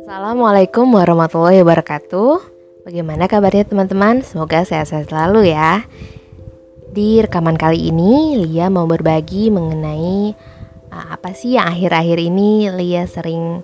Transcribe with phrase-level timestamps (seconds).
[0.00, 2.40] Assalamualaikum warahmatullahi wabarakatuh.
[2.88, 4.24] Bagaimana kabarnya teman-teman?
[4.24, 5.84] Semoga sehat-sehat selalu ya.
[6.96, 10.32] Di rekaman kali ini, Lia mau berbagi mengenai
[10.88, 13.60] uh, apa sih yang akhir-akhir ini Lia sering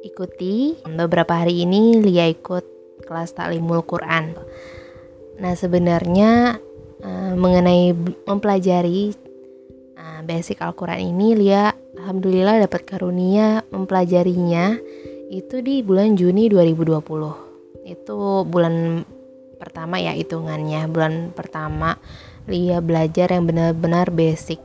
[0.00, 0.80] ikuti.
[0.88, 2.64] Beberapa hari ini Lia ikut
[3.04, 4.32] kelas taklimul Quran.
[5.44, 6.56] Nah, sebenarnya
[7.04, 7.92] uh, mengenai
[8.24, 9.12] mempelajari
[10.00, 11.76] uh, basic Al-Quran ini, Lia
[12.08, 14.80] alhamdulillah dapat karunia mempelajarinya
[15.28, 17.84] itu di bulan Juni 2020.
[17.84, 19.04] Itu bulan
[19.60, 22.00] pertama ya hitungannya, bulan pertama
[22.48, 24.56] Lia belajar yang benar-benar basic.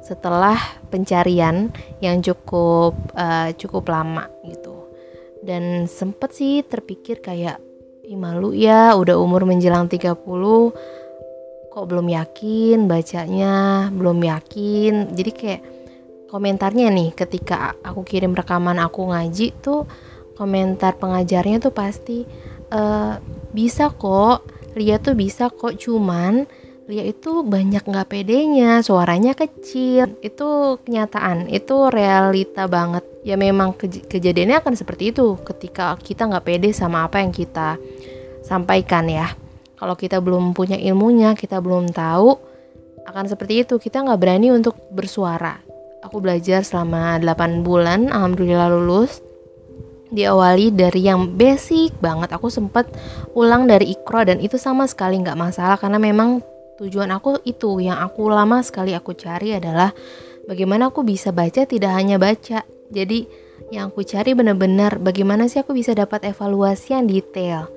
[0.00, 0.56] Setelah
[0.88, 1.68] pencarian
[2.00, 4.88] yang cukup uh, cukup lama gitu.
[5.44, 7.60] Dan sempet sih terpikir kayak
[8.02, 10.16] Ih, malu ya udah umur menjelang 30
[11.68, 15.12] kok belum yakin bacanya belum yakin.
[15.12, 15.62] Jadi kayak
[16.32, 19.84] komentarnya nih ketika aku kirim rekaman aku ngaji tuh
[20.32, 22.24] komentar pengajarnya tuh pasti
[22.72, 22.80] e,
[23.52, 26.48] bisa kok Lia tuh bisa kok cuman
[26.88, 30.18] Lia itu banyak nggak pedenya, suaranya kecil.
[30.18, 33.06] Itu kenyataan, itu realita banget.
[33.22, 37.78] Ya memang kej kejadiannya akan seperti itu ketika kita nggak pede sama apa yang kita
[38.42, 39.30] sampaikan ya.
[39.78, 42.34] Kalau kita belum punya ilmunya, kita belum tahu
[43.06, 43.78] akan seperti itu.
[43.78, 45.71] Kita nggak berani untuk bersuara.
[46.12, 49.24] Aku belajar selama 8 bulan, alhamdulillah lulus.
[50.12, 52.36] Diawali dari yang basic banget.
[52.36, 52.84] Aku sempat
[53.32, 56.44] ulang dari ikro dan itu sama sekali nggak masalah karena memang
[56.76, 57.80] tujuan aku itu.
[57.80, 59.88] Yang aku lama sekali aku cari adalah
[60.44, 62.60] bagaimana aku bisa baca tidak hanya baca.
[62.92, 63.24] Jadi
[63.72, 67.72] yang aku cari benar-benar bagaimana sih aku bisa dapat evaluasi yang detail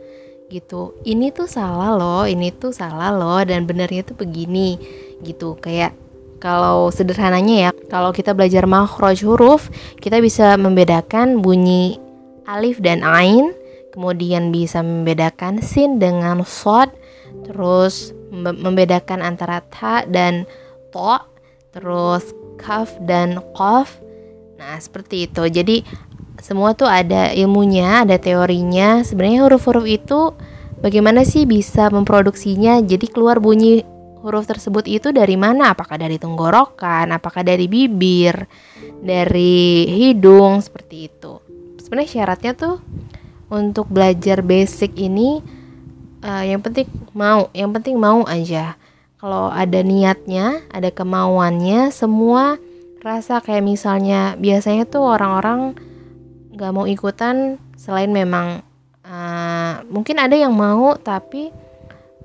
[0.52, 0.92] gitu.
[1.08, 4.76] Ini tuh salah loh ini tuh salah loh dan benernya tuh begini
[5.24, 5.56] gitu.
[5.56, 5.96] Kayak
[6.40, 9.72] kalau sederhananya ya kalau kita belajar makhraj huruf
[10.04, 11.98] kita bisa membedakan bunyi
[12.46, 13.56] alif dan ain
[13.96, 16.92] kemudian bisa membedakan sin dengan sod
[17.48, 20.44] terus membedakan antara ta dan
[20.92, 21.16] to,
[21.72, 24.00] terus kaf dan qaf.
[24.60, 25.44] Nah, seperti itu.
[25.48, 25.84] Jadi
[26.40, 29.04] semua tuh ada ilmunya, ada teorinya.
[29.04, 30.32] Sebenarnya huruf-huruf itu
[30.80, 32.80] bagaimana sih bisa memproduksinya?
[32.84, 33.84] Jadi keluar bunyi
[34.26, 35.78] huruf tersebut itu dari mana?
[35.78, 38.50] Apakah dari tenggorokan, apakah dari bibir,
[38.98, 41.38] dari hidung seperti itu.
[41.78, 42.82] Sebenarnya syaratnya tuh
[43.54, 45.46] untuk belajar basic ini
[46.26, 48.74] uh, yang penting mau yang penting mau aja
[49.22, 52.58] kalau ada niatnya ada kemauannya semua
[53.06, 55.78] rasa kayak misalnya biasanya tuh orang-orang
[56.58, 58.66] nggak mau ikutan selain memang
[59.06, 61.54] uh, mungkin ada yang mau tapi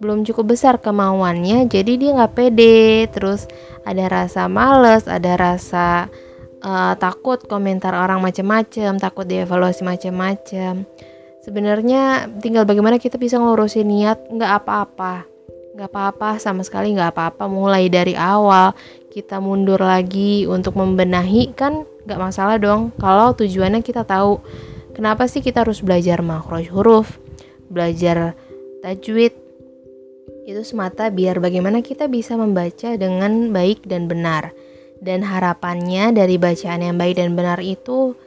[0.00, 3.06] belum cukup besar kemauannya jadi dia nggak pede.
[3.12, 3.44] Terus
[3.84, 6.08] ada rasa males ada rasa
[6.64, 10.88] uh, takut komentar orang macam-macam takut dievaluasi macam-macam
[11.40, 15.24] sebenarnya tinggal bagaimana kita bisa ngurusin niat nggak apa-apa.
[15.76, 17.48] Nggak apa-apa sama sekali nggak apa-apa.
[17.48, 18.76] Mulai dari awal
[19.10, 22.92] kita mundur lagi untuk membenahi kan nggak masalah dong.
[23.00, 24.40] Kalau tujuannya kita tahu
[24.92, 27.16] kenapa sih kita harus belajar makhraj huruf
[27.70, 28.34] belajar
[28.82, 29.49] tajwid
[30.50, 34.50] itu semata biar bagaimana kita bisa membaca dengan baik dan benar
[34.98, 38.18] dan harapannya dari bacaan yang baik dan benar itu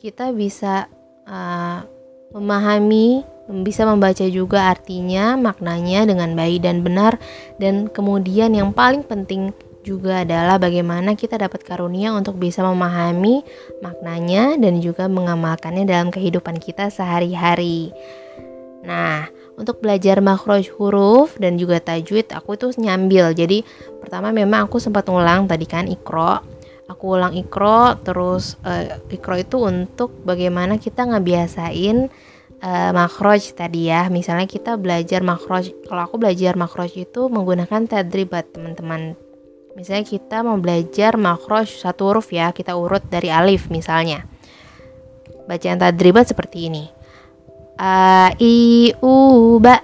[0.00, 0.88] kita bisa
[1.28, 1.84] uh,
[2.34, 3.22] memahami,
[3.62, 7.20] bisa membaca juga artinya, maknanya dengan baik dan benar
[7.62, 9.54] dan kemudian yang paling penting
[9.86, 13.46] juga adalah bagaimana kita dapat karunia untuk bisa memahami
[13.78, 17.94] maknanya dan juga mengamalkannya dalam kehidupan kita sehari-hari.
[18.82, 23.32] Nah, untuk belajar makhraj huruf dan juga tajwid aku itu nyambil.
[23.32, 23.64] Jadi
[23.98, 26.44] pertama memang aku sempat ngulang tadi kan ikro.
[26.86, 32.06] Aku ulang ikro terus uh, ikro itu untuk bagaimana kita ngebiasain
[32.62, 34.06] uh, makhraj tadi ya.
[34.06, 39.18] Misalnya kita belajar makhraj, kalau aku belajar makhraj itu menggunakan tadribat teman-teman.
[39.74, 44.24] Misalnya kita mau belajar makhraj satu huruf ya, kita urut dari alif misalnya.
[45.50, 46.95] Bacaan tadribat seperti ini.
[47.76, 49.14] A i u
[49.60, 49.80] ba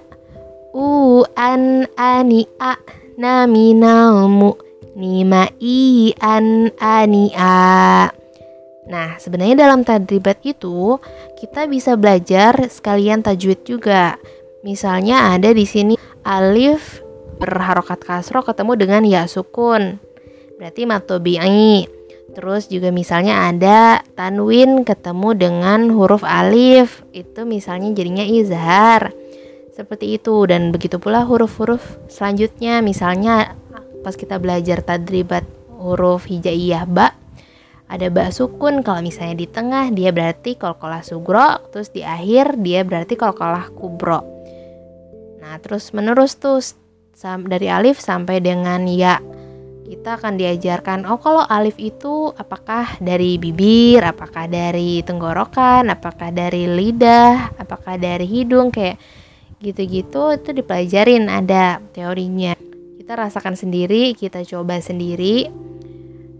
[0.73, 2.77] u an ani a
[3.21, 4.57] na minal mu
[4.97, 8.09] nima i an ani a
[8.83, 10.99] Nah, sebenarnya dalam tadribat itu
[11.39, 14.19] kita bisa belajar sekalian tajwid juga.
[14.67, 15.95] Misalnya ada di sini
[16.27, 16.99] alif
[17.39, 20.03] berharokat kasro ketemu dengan ya sukun.
[20.59, 22.02] Berarti matobi'i.
[22.33, 27.05] Terus juga misalnya ada tanwin ketemu dengan huruf alif.
[27.11, 29.13] Itu misalnya jadinya izhar.
[29.75, 30.47] Seperti itu.
[30.49, 32.81] Dan begitu pula huruf-huruf selanjutnya.
[32.81, 33.59] Misalnya
[34.01, 35.45] pas kita belajar tadribat
[35.77, 37.13] huruf hijaiyah ba
[37.93, 38.81] ada ba sukun.
[38.81, 41.61] Kalau misalnya di tengah dia berarti kolkolah sugro.
[41.69, 44.25] Terus di akhir dia berarti kolkolah kubro.
[45.45, 46.65] Nah terus menerus tuh
[47.45, 49.21] dari alif sampai dengan ya
[49.93, 56.65] kita akan diajarkan oh kalau alif itu apakah dari bibir apakah dari tenggorokan apakah dari
[56.65, 58.97] lidah apakah dari hidung kayak
[59.61, 62.57] gitu-gitu itu dipelajarin ada teorinya.
[62.99, 65.53] Kita rasakan sendiri kita coba sendiri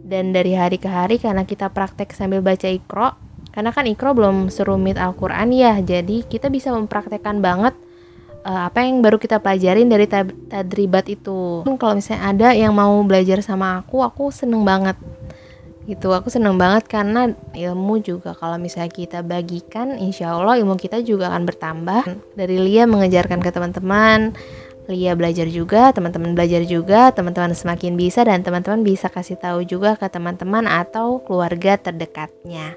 [0.01, 3.13] dan dari hari ke hari karena kita praktek sambil baca ikro
[3.53, 7.77] karena kan ikro belum serumit Al-Quran ya jadi kita bisa mempraktekkan banget
[8.47, 10.07] uh, apa yang baru kita pelajarin dari
[10.51, 14.99] tadribat itu kalau misalnya ada yang mau belajar sama aku aku seneng banget
[15.83, 21.03] gitu aku seneng banget karena ilmu juga kalau misalnya kita bagikan insya Allah ilmu kita
[21.03, 22.03] juga akan bertambah
[22.39, 24.31] dari Lia mengejarkan ke teman-teman
[24.91, 29.95] Lia belajar juga, teman-teman belajar juga, teman-teman semakin bisa dan teman-teman bisa kasih tahu juga
[29.95, 32.75] ke teman-teman atau keluarga terdekatnya.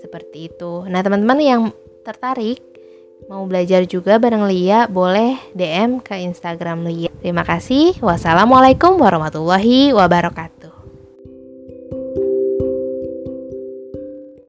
[0.00, 0.88] Seperti itu.
[0.88, 1.62] Nah, teman-teman yang
[2.08, 2.71] tertarik
[3.26, 7.10] mau belajar juga bareng Lia, boleh DM ke Instagram Lia.
[7.18, 7.98] Terima kasih.
[7.98, 10.61] Wassalamualaikum warahmatullahi wabarakatuh.